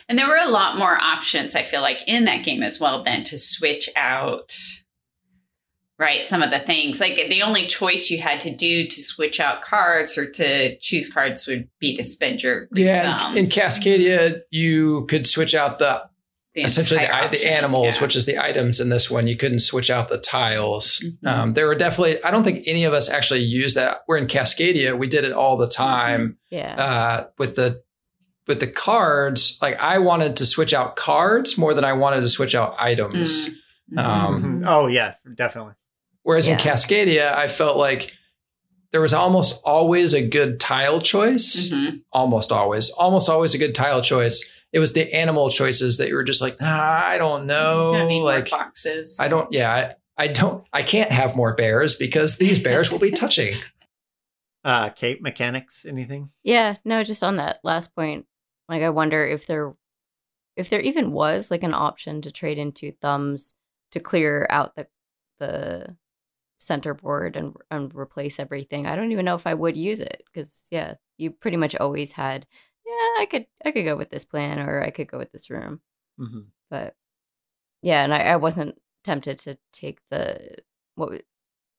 [0.09, 3.05] And there were a lot more options, I feel like, in that game as well,
[3.05, 4.55] than to switch out,
[5.99, 6.27] right?
[6.27, 7.01] Some of the things.
[7.01, 11.11] Like the only choice you had to do to switch out cards or to choose
[11.11, 13.31] cards would be to spend your Yeah.
[13.33, 13.45] In, in.
[13.45, 16.03] Cascadia, you could switch out the
[16.55, 18.03] The essentially the, the animals, yeah.
[18.03, 19.27] which is the items in this one.
[19.27, 21.03] You couldn't switch out the tiles.
[21.25, 21.27] Mhm.
[21.27, 22.23] Um, there were definitely.
[22.23, 24.03] I don't think any of us actually used that.
[24.07, 24.99] We're in Cascadia.
[24.99, 26.75] We did it all the time Yeah.
[26.75, 27.83] uh, with the
[28.47, 29.59] with the cards.
[29.63, 33.49] Like I wanted to switch out cards more than I wanted to switch out items.
[33.91, 33.99] Mm.
[33.99, 34.67] Um, Mhm.
[34.67, 35.73] Oh yeah, definitely.
[36.23, 38.13] Whereas in Cascadia, I felt like
[38.93, 41.69] there was almost always a good tile choice.
[41.71, 42.03] Mhm.
[42.13, 44.45] Almost always, almost always a good tile choice.
[44.73, 47.89] It was the animal choices that you were just like, nah, I don't know.
[47.91, 49.19] Don't need more like, boxes.
[49.21, 52.99] I don't, yeah, I, I don't, I can't have more bears because these bears will
[52.99, 53.55] be touching.
[54.65, 56.31] Uh, Kate, mechanics, anything?
[56.43, 58.27] Yeah, no, just on that last point,
[58.69, 59.75] like I wonder if there
[60.57, 63.55] if there even was like an option to trade into thumbs
[63.91, 64.87] to clear out the
[65.39, 65.97] the
[66.59, 68.87] center board and and replace everything.
[68.87, 72.13] I don't even know if I would use it cuz yeah, you pretty much always
[72.13, 72.47] had
[72.87, 75.51] yeah, I could I could go with this plan or I could go with this
[75.51, 75.81] room.
[76.19, 76.41] hmm
[76.71, 76.95] But
[77.83, 80.57] yeah, and I, I wasn't tempted to take the
[80.95, 81.23] what w-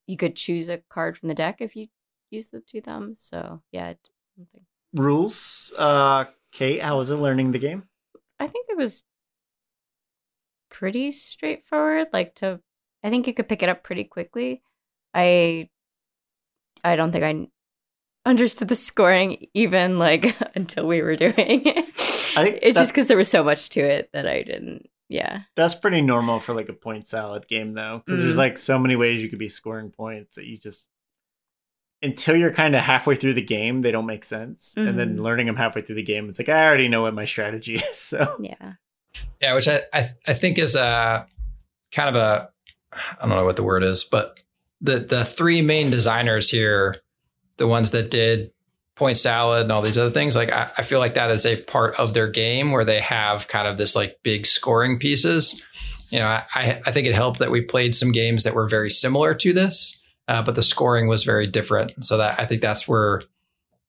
[0.08, 1.88] you could choose a card from the deck if you
[2.30, 3.22] use the two thumbs.
[3.22, 3.94] So, yeah,
[4.94, 5.74] Rules.
[5.78, 7.84] Uh, Kate, how was it learning the game?
[8.40, 9.04] I think it was
[10.70, 12.08] pretty straightforward.
[12.12, 12.60] Like to,
[13.04, 14.62] I think you could pick it up pretty quickly.
[15.14, 15.70] I,
[16.84, 17.48] I don't think I
[18.26, 21.86] understood the scoring even like until we were doing it.
[22.36, 24.90] I think it's just because there was so much to it that I didn't.
[25.10, 28.38] Yeah, That's pretty normal for like a point salad game, though, because there's Mhm.
[28.38, 30.90] like so many ways you could be scoring points that you just
[32.02, 35.22] until you're kind of halfway through the game, they don't make sense, and then Mhm.
[35.22, 37.98] learning them halfway through the game, it's like I already know what my strategy is.
[37.98, 38.74] So yeah.
[39.40, 41.28] Yeah, which I, I, I think is a
[41.92, 42.50] kind of a,
[42.94, 44.40] I don't know what the word is, but
[44.82, 46.96] the, the three main designers here,
[47.58, 48.52] the ones that did
[48.96, 51.62] point salad and all these other things like I, I feel like that is a
[51.64, 55.66] part of their game where they have kind of this like big scoring pieces
[56.10, 58.92] you know i i think it helped that we played some games that were very
[58.92, 62.88] similar to this uh, but the scoring was very different so that i think that's
[62.88, 63.24] where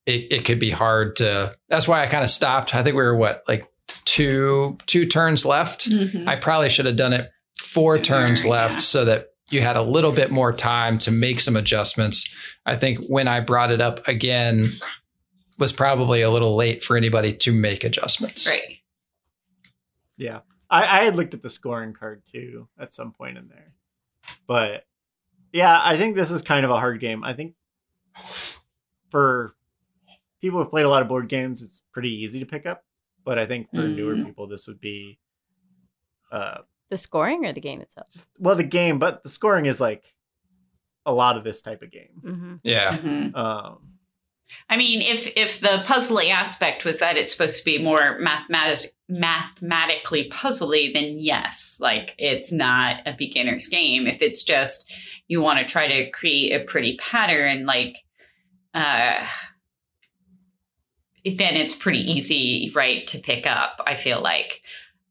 [0.07, 3.03] it, it could be hard to that's why i kind of stopped i think we
[3.03, 3.70] were what like
[4.07, 6.27] two two turns left Mhm.
[6.27, 8.79] I probably should have done it four Sooner, turns left yeah.
[8.81, 12.28] so that you had a little bit more time to make some adjustments.
[12.64, 14.70] I think when I brought it up again
[15.59, 18.48] was probably a little late for anybody to make adjustments.
[18.48, 18.78] Right.
[20.16, 23.72] yeah, I, I had looked at the scoring card too at some point in there,
[24.46, 24.87] but
[25.52, 27.22] yeah, I think this is kind of a hard game.
[27.22, 27.54] I think
[29.11, 29.54] for
[30.40, 32.85] people who've played a lot of board games, it's pretty easy to pick up,
[33.24, 34.24] but I think for newer Mhm.
[34.26, 35.18] people, this would be
[36.33, 38.08] uh The scoring or the game itself.
[38.12, 40.04] just well the game but the scoring is like
[41.06, 42.54] a lot of this type of game Mm-hmm.
[42.62, 42.90] Yeah.
[42.96, 43.34] Mhm.
[43.36, 43.78] um
[44.68, 48.94] I mean, if if the puzzly aspect was that it's supposed to be more mathematic,
[49.08, 54.06] mathematically puzzly, then yes, like it's not a beginner's game.
[54.06, 54.92] If it's just
[55.28, 57.96] you want to try to create a pretty pattern, like
[58.74, 59.26] uh,
[61.24, 63.80] then it's pretty easy, right, to pick up.
[63.86, 64.60] I feel like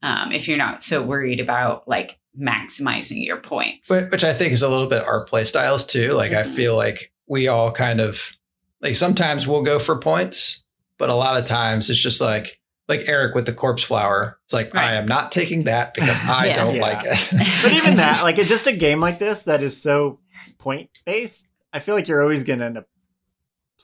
[0.03, 3.89] um, if you're not so worried about like maximizing your points.
[3.89, 6.11] But, which I think is a little bit our play styles too.
[6.13, 6.55] Like I Mhm.
[6.55, 8.33] feel like we all kind of
[8.81, 10.63] like sometimes we'll go for points,
[10.97, 14.37] but a lot of times it's just like like Eric with the corpse flower.
[14.43, 14.91] It's like Right.
[14.91, 16.53] I am not taking that because I Yeah.
[16.53, 16.81] don't Yeah.
[16.81, 17.29] like it.
[17.63, 20.19] but even that like it's just a game like this that is so
[20.59, 22.87] point based i feel like you're always gonna end up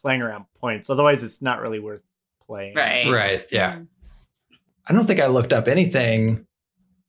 [0.01, 2.01] playing around points otherwise it's not really worth
[2.47, 3.09] playing right.
[3.11, 3.45] right.
[3.51, 3.79] Yeah.
[4.89, 6.47] I don't think I looked up anything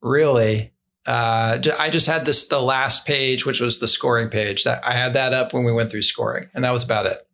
[0.02, 0.72] really.
[1.06, 4.64] Uh, I just had this the last page, which was the scoring page.
[4.64, 7.26] That I had that up when we went through scoring, and that was about it.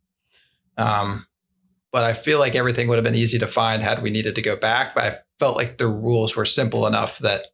[0.79, 1.27] Um,
[1.93, 4.43] but I feel like everything would have been easy to find had we needed to
[4.43, 4.95] go back.
[4.95, 7.47] But I felt like the rules were simple enough that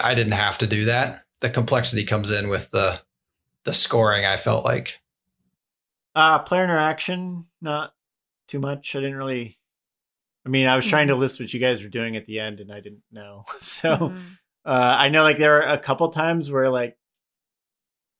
[0.00, 1.22] I didn't have to do that.
[1.40, 3.00] The complexity comes in with the
[3.64, 4.26] the scoring.
[4.26, 5.00] I felt like
[6.14, 7.94] uh player interaction not
[8.48, 9.57] too much i didn't really
[10.46, 12.60] i mean i was trying to list what you guys were doing at the end
[12.60, 14.18] and i didn't know so Mm-hmm.
[14.64, 16.96] uh i know like there were a couple times where like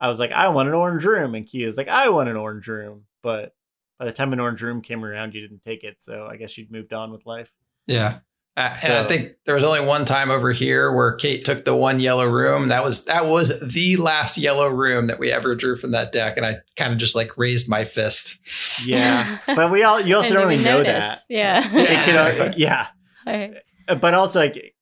[0.01, 2.37] i was like i want an orange room and Kia was like i want an
[2.37, 3.55] orange room but
[3.99, 6.57] by the time an orange room came around you didn't take it so i guess
[6.57, 7.53] you'd moved on with life
[7.87, 8.19] Yeah.
[8.59, 11.77] Uh, and I think there was only one time over here where Kate took the
[11.77, 12.69] one yellow room.
[12.69, 16.37] That was that was the last yellow room that we ever drew from that deck,
[16.37, 18.39] and I kind of just like raised my fist.
[18.85, 20.93] Yeah, but we all you also don't really even know notice.
[20.93, 21.21] that.
[21.29, 21.65] Yeah.
[21.67, 22.55] It could Exactly.
[22.63, 22.87] yeah,
[23.25, 23.61] I-
[23.95, 24.75] but also like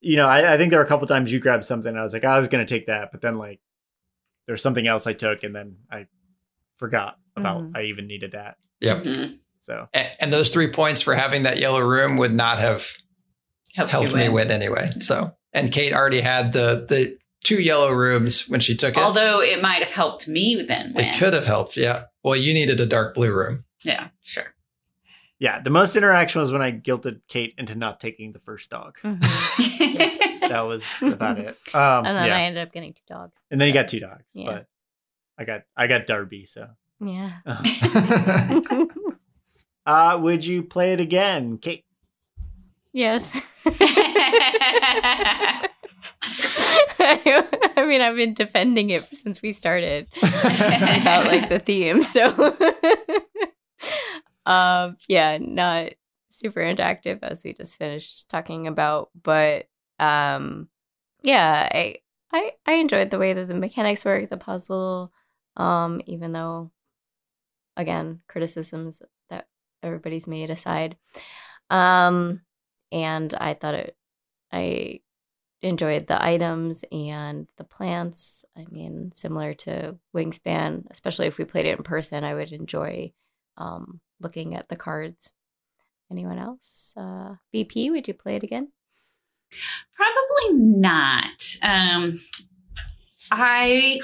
[0.00, 1.88] you know, I, I think there were a couple times you grabbed something.
[1.90, 3.60] And I was like, I was gonna take that, but then like
[4.46, 6.06] there was something else I took, and then I
[6.76, 7.76] forgot about Mhm.
[7.76, 8.56] I even needed that.
[8.80, 9.04] Yep.
[9.04, 9.38] Mhm.
[9.62, 12.84] So And, and those three points for having that yellow room would not have
[13.74, 14.32] Helped, helped me win.
[14.32, 14.90] win anyway.
[15.00, 19.00] So, and Kate already had the the two yellow rooms when she took it.
[19.02, 21.06] Although it might have helped me then win.
[21.06, 21.76] it could have helped.
[21.76, 22.04] Yeah.
[22.22, 23.64] Well, you needed a dark blue room.
[23.84, 24.54] Yeah, sure.
[25.40, 28.96] yeah, the most interaction was when I guilted Kate into not taking the first dog.
[29.04, 30.48] Mhm.
[30.48, 31.56] That was about it.
[31.72, 33.36] Um, And then yeah, I ended up getting two dogs.
[33.50, 34.44] and then you got two dogs, yeah.
[34.46, 34.66] but
[35.38, 36.44] I got I got Darby.
[36.46, 36.68] So,
[37.00, 37.38] Yeah.
[39.86, 41.84] uh, would you play it again, Kate?
[42.92, 43.40] Yes.
[46.98, 52.02] I mean, I've been defending it since we started about like the theme.
[52.02, 52.56] So,
[54.46, 55.92] um, yeah, not
[56.30, 59.68] super interactive as we just finished talking about, but
[59.98, 60.68] um,
[61.22, 61.96] yeah, I
[62.32, 65.12] I I enjoyed the way that the mechanics work, the puzzle,
[65.56, 66.70] um, even though,
[67.76, 69.46] again, criticisms that
[69.82, 70.96] everybody's made aside,
[71.70, 72.42] um,
[72.92, 73.96] and I thought it,
[74.52, 75.00] I
[75.62, 78.44] enjoyed the items and the plants.
[78.56, 83.12] I mean, similar to Wingspan, especially if we played it in person, I would enjoy
[83.56, 85.32] um, looking at the cards.
[86.10, 86.92] Anyone else?
[86.96, 88.72] Uh, BP, would you play it again?
[89.96, 91.56] Probably not.
[91.62, 92.20] Um,
[93.30, 94.00] I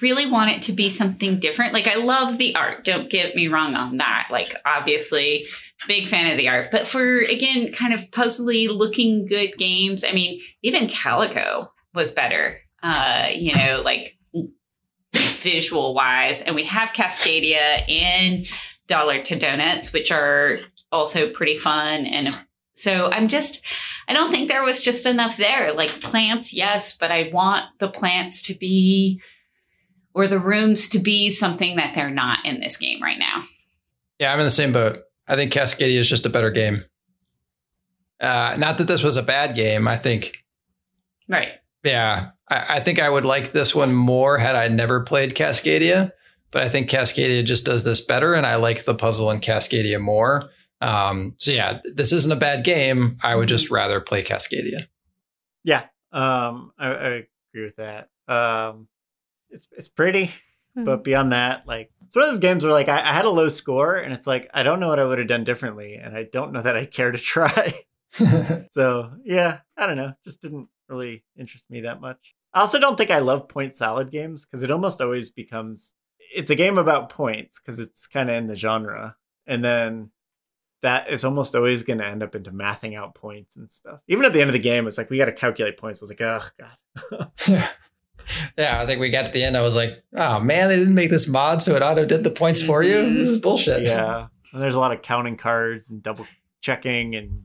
[0.00, 1.74] really want it to be something different.
[1.74, 2.84] Like I love the art.
[2.84, 4.28] Don't get me wrong on that.
[4.30, 5.46] Like obviously,
[5.86, 6.70] big fan of the art.
[6.70, 10.04] But for again, kind of puzzly looking good games.
[10.04, 12.60] I mean, even Calico was better.
[12.82, 14.16] Uh, you know, like
[15.14, 16.42] visual wise.
[16.42, 18.46] And we have Cascadia and
[18.86, 20.58] Dollar to Donuts, which are
[20.90, 22.28] also pretty fun and
[22.74, 23.62] so I'm just,
[24.08, 25.72] I don't think there was just enough there.
[25.72, 29.20] Like plants, yes, but I want the plants to be,
[30.14, 33.42] or the rooms to be something that they're not in this game right now.
[34.18, 34.98] Yeah, I'm in the same boat.
[35.26, 36.84] I think Cascadia is just a better game.
[38.20, 39.88] Uh, not that this was a bad game.
[39.88, 40.44] I think,
[41.28, 41.52] Right.
[41.82, 46.12] yeah, I, I think I would like this one more had I never played Cascadia.
[46.52, 49.98] But I think Cascadia just does this better, and I like the puzzle in Cascadia
[49.98, 50.50] more.
[50.82, 53.16] Um, so yeah, this isn't a bad game.
[53.22, 54.86] I would just rather play Cascadia.
[55.64, 57.08] Yeah, um, I, I
[57.54, 58.10] agree with that.
[58.28, 58.86] Um,
[59.52, 60.32] it's it's pretty,
[60.74, 60.84] Hmm.
[60.84, 63.30] but beyond that, like it's one of those games where like I, I had a
[63.30, 66.16] low score, and it's like I don't know what I would have done differently, and
[66.16, 67.74] I don't know that I care to try.
[68.72, 72.34] so yeah, I don't know, just didn't really interest me that much.
[72.54, 75.94] I also don't think I love point salad games because it almost always becomes
[76.34, 80.10] it's a game about points because it's kind of in the genre, and then
[80.82, 84.00] that is almost always going to end up into mathing out points and stuff.
[84.08, 86.00] Even at the end of the game, it's like we got to calculate points.
[86.00, 87.30] I was like, oh god.
[87.48, 87.68] yeah,
[88.58, 89.56] I think we got to the end.
[89.56, 92.30] I was like, oh man, they didn't make this mod so it auto did the
[92.30, 92.96] points for you.
[92.96, 93.18] Mhm.
[93.18, 93.82] This is bullshit.
[93.82, 96.26] yeah, and there's a lot of counting cards and double
[96.60, 97.44] checking and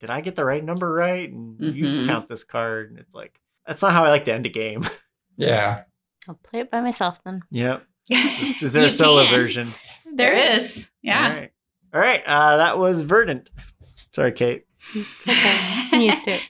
[0.00, 1.28] did I get the right number right?
[1.30, 2.06] And you Mhm.
[2.06, 4.86] count this card, and it's like that's not how I like to end a game.
[5.36, 5.82] Yeah.
[6.28, 7.42] I'll play it by myself then.
[7.50, 7.84] yep.
[8.10, 9.34] Is, is there a solo can.
[9.34, 9.68] version?
[10.14, 10.90] There is.
[11.00, 11.22] Yeah.
[11.24, 11.50] All right.
[11.94, 12.22] All right.
[12.26, 13.48] Uh, that was Verdant.
[14.12, 14.64] Sorry, Kate.
[15.28, 15.88] Okay.
[15.92, 16.42] I'm used to it.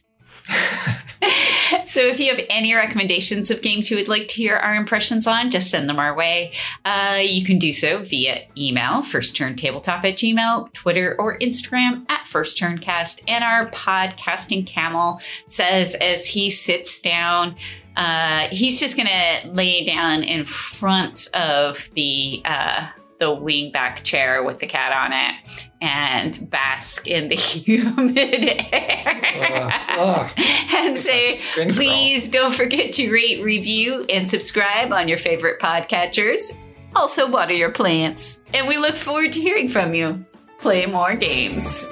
[1.99, 5.26] So if you have any recommendations of games you would like to hear our impressions
[5.26, 6.53] on, just send them our way.
[6.84, 13.22] Uh, you can do so via email, firstturntabletop at gmail, Twitter or Instagram at firstturncast.
[13.26, 15.18] And our podcasting camel
[15.49, 17.57] says as he sits down,
[17.96, 22.86] uh, he's just going to lay down in front of the uh,
[23.19, 29.85] the wingback chair with the cat on it and bask in the humid air uh,
[29.99, 30.31] ugh.
[30.75, 31.77] and say, Spin crawl.
[31.77, 36.57] please don't forget to rate, review, and subscribe on your favorite podcatchers.
[36.95, 38.41] Also, water your plants.
[38.55, 40.25] And we look forward to hearing from you.
[40.59, 41.87] Play more games.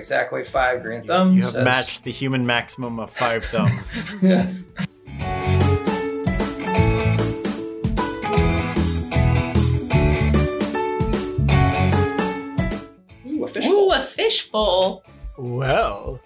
[0.00, 1.36] Exactly five green You, thumbs.
[1.36, 4.02] you have as- matched the human maximum of five thumbs.
[4.22, 4.68] yes.
[13.26, 13.92] Ooh, a fish Ooh, bowl.
[13.92, 15.02] a fishbowl.
[15.38, 16.20] well,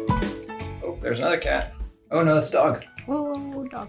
[0.00, 1.74] Oh, there's another cat.
[2.10, 2.84] Oh no, it's dog.
[3.06, 3.88] Whoa, dog.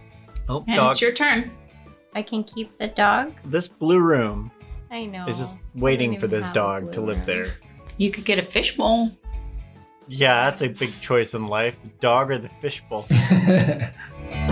[0.49, 0.91] Oh, And dog.
[0.91, 1.51] it's your turn.
[2.15, 3.33] I can keep the dog.
[3.45, 4.51] This blue room
[4.89, 5.27] I know.
[5.27, 7.25] is just waiting for this dog to live room.
[7.27, 7.47] there.
[7.97, 9.11] You could get a fishbowl.
[10.07, 11.77] Yeah, that's a big choice in life.
[11.83, 13.05] The dog or the fishbowl.